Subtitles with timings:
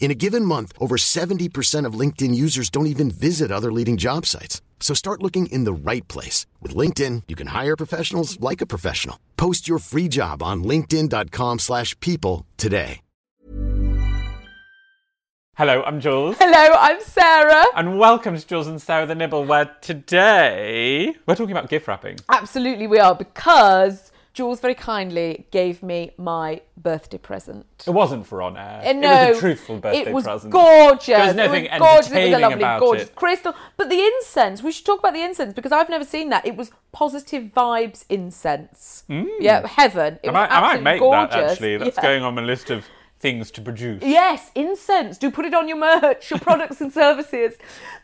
[0.00, 4.24] In a given month, over 70% of LinkedIn users don't even visit other leading job
[4.24, 4.62] sites.
[4.80, 6.46] So start looking in the right place.
[6.62, 9.18] With LinkedIn, you can hire professionals like a professional.
[9.36, 13.00] Post your free job on linkedin.com slash people today.
[15.58, 16.36] Hello, I'm Jules.
[16.38, 17.64] Hello, I'm Sarah.
[17.74, 22.18] And welcome to Jules and Sarah the Nibble, where today we're talking about gift wrapping.
[22.28, 24.07] Absolutely, we are because
[24.38, 27.66] Jules very kindly gave me my birthday present.
[27.88, 28.82] It wasn't for on air.
[28.86, 30.52] Uh, no, it was a truthful birthday it was present.
[30.52, 31.06] gorgeous.
[31.08, 32.12] There's It nothing was gorgeous.
[32.12, 33.14] It was a lovely, gorgeous it.
[33.16, 33.54] crystal.
[33.76, 36.46] But the incense, we should talk about the incense because I've never seen that.
[36.46, 39.02] It was positive vibes incense.
[39.40, 40.20] Yeah, heaven.
[40.22, 41.34] It I might, I might make gorgeous.
[41.34, 41.76] that actually.
[41.78, 42.02] That's Yeah.
[42.02, 42.84] going on my list of
[43.20, 44.02] things to produce.
[44.02, 45.18] Yes, incense.
[45.18, 47.54] Do put it on your merch, your products and services.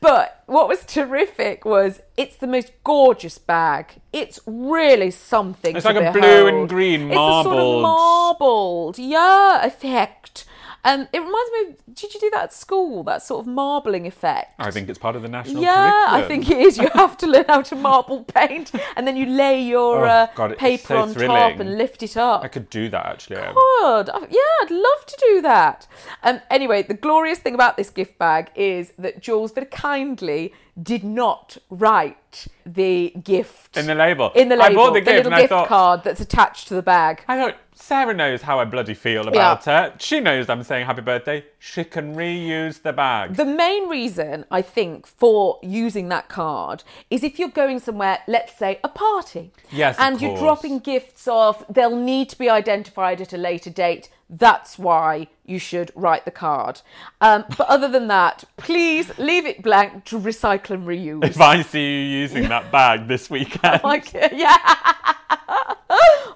[0.00, 3.94] But what was terrific was it's the most gorgeous bag.
[4.12, 5.76] It's really something.
[5.76, 10.44] It's like a blue and green It's a sort of marbled- marbled, yeah, effect.
[10.84, 11.94] Um, it reminds me of.
[11.94, 13.04] Did you do that at school?
[13.04, 14.54] That sort of marbling effect.
[14.58, 16.76] I think it's part of the national Yeah, I think it is.
[16.78, 20.26] You have to learn how to marble paint, and then you lay your Oh, uh,
[20.34, 21.60] God, it's paper so on top thrilling.
[21.60, 22.42] and lift it up.
[22.42, 23.36] I could do that actually.
[23.36, 24.10] Good.
[24.10, 25.86] I- Yeah, I'd love to do that.
[26.24, 31.04] Um, anyway, the glorious thing about this gift bag is that Jules very kindly did
[31.04, 34.30] not write the gift In the label.
[34.34, 36.66] In the label, I bought the gift little and I gift thought- card that's attached
[36.68, 37.22] to the bag.
[37.28, 39.94] I thought Sarah knows how I bloody feel about her.
[39.98, 41.44] She knows I'm saying happy birthday.
[41.58, 43.34] She can reuse the bag.
[43.36, 48.56] The main reason I think for using that card is if you're going somewhere, let's
[48.56, 53.32] say a party, Yes, and you're dropping gifts off, they'll need to be identified at
[53.32, 54.10] a later date.
[54.30, 56.80] That's why you should write the card.
[57.20, 61.24] Um, but other than that, please leave it blank to recycle and reuse.
[61.24, 64.56] if I see you using that bag this weekend, like, yeah.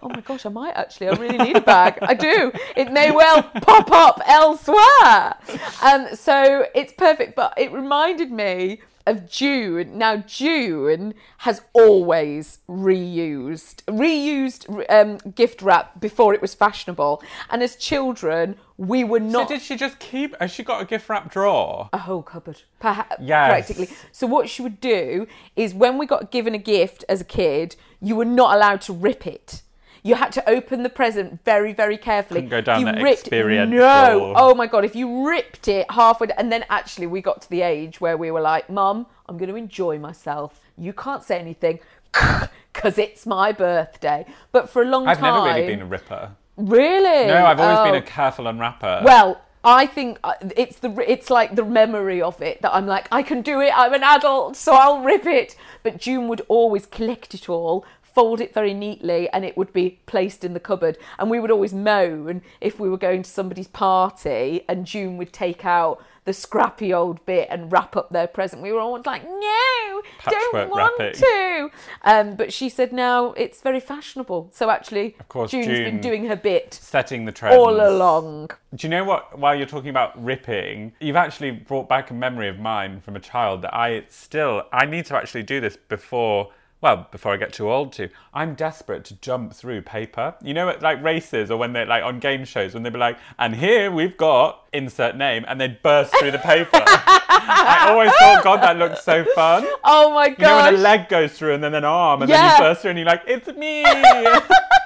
[0.07, 1.09] oh my gosh, I might actually.
[1.09, 1.99] I really need a bag.
[2.03, 2.53] I do.
[2.77, 5.37] It may well pop up elsewhere.
[5.83, 7.35] Um, so it's perfect.
[7.35, 9.99] But it reminded me of June.
[9.99, 17.23] Now, June has always reused, reused um, gift wrap before it was fashionable.
[17.51, 19.49] And as children, we were not.
[19.49, 20.35] so did she just keep?
[20.41, 21.89] Has she got a gift wrap drawer?
[21.93, 23.49] a whole cupboard, perhaps Yes.
[23.49, 23.89] practically.
[24.13, 27.77] So what she would do is when we got given a gift as a kid,
[28.01, 29.63] you were not allowed to rip it.
[30.07, 32.41] You had to open the present very, very carefully.
[32.41, 34.85] Couldn't go down you that ripped, No, oh my god!
[34.85, 38.31] If you ripped it halfway, and then actually we got to the age where we
[38.31, 40.61] were like, "Mum, I'm going to enjoy myself.
[40.79, 41.81] You can't say anything
[42.73, 46.31] because it's my birthday." But for a long time I've never really been a ripper.
[46.57, 47.27] really.
[47.27, 48.07] No, I've always been Oh.
[48.07, 49.03] a careful unwrapper.
[49.05, 53.09] Well, I think uh, it's the it's like the memory of it that I'm like
[53.11, 53.73] I can do it.
[53.77, 55.57] I'm an adult, so I'll rip it.
[55.83, 57.85] But June would always collect it all,
[58.17, 60.97] fold it very neatly, and it would be placed in the cupboard.
[61.19, 65.35] And we would always moan if we were going to somebody's party, and June would
[65.35, 68.63] take out the scrappy old bit and wrap up their present.
[68.63, 71.21] We were always like, no, don't want wrapping.
[71.21, 71.71] to.
[72.05, 74.51] Um, but she said now it's very fashionable.
[74.53, 78.51] So actually, Of course, June's been doing her bit setting the trends all along.
[78.75, 79.39] Do you know what?
[79.39, 83.21] While you're talking about ripping, you've actually brought back a memory of mine from a
[83.21, 86.51] child that I still I need to actually do this before.
[86.83, 90.35] Well, before I get too old to, I'm desperate to jump through paper.
[90.43, 92.99] You know, at like races or when they're like on game shows, when they'd be
[92.99, 96.69] like, and here we've got insert name, and they'd burst through the paper.
[97.29, 99.67] I always thought, God, that looks so fun.
[99.85, 100.39] Oh my God.
[100.39, 102.43] You know when a leg goes through and then an arm, and Yeah.
[102.43, 103.83] then you burst through and you're like, it's me.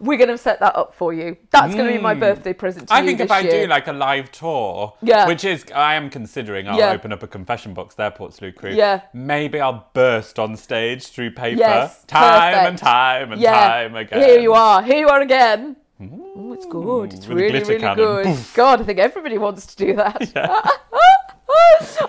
[0.00, 1.36] We're going to set that up for you.
[1.50, 2.20] That's going to be my hmm.
[2.20, 2.94] birthday present to.
[2.94, 3.62] I you think if this I year.
[3.62, 5.26] do like a live tour, Yeah.
[5.26, 6.90] which is I am considering, I'll Yeah.
[6.90, 8.70] open up a confession box there, Portsloo Crew.
[8.70, 9.02] Yeah.
[9.12, 13.68] Maybe I'll burst on stage through paper, Yes, time and time and yeah.
[13.68, 14.22] time again.
[14.22, 14.82] Here you are.
[14.82, 15.76] Here you are again.
[16.00, 17.12] Oh, it's good.
[17.12, 17.96] It's with a really, glitter really cannon.
[17.96, 18.26] good.
[18.26, 18.54] Poof.
[18.54, 20.80] God, I think everybody wants to do that.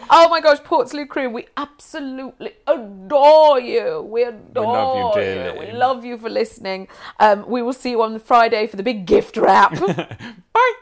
[0.10, 4.02] oh my gosh, Portslade Crew, we absolutely adore you.
[4.10, 5.28] We adore love you you.
[5.28, 5.60] dearly.
[5.68, 6.88] We love you for listening.
[7.20, 9.80] Um, we will see you on Friday for the big gift wrap.
[10.54, 10.74] Bye.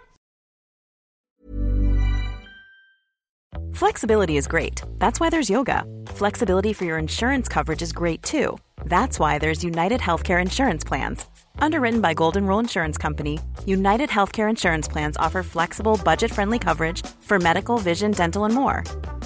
[3.74, 4.82] Flexibility is great.
[4.98, 5.84] That's why there's yoga.
[6.08, 8.58] Flexibility for your insurance coverage is great too.
[8.86, 11.26] That's why there's United Healthcare Insurance Plans.
[11.60, 17.06] Underwritten by Golden Rule Insurance Company, United Healthcare Insurance Plans offer flexible, budget friendly coverage
[17.20, 18.84] for medical, vision, dental, and more.